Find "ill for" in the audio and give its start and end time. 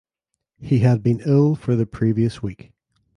1.27-1.75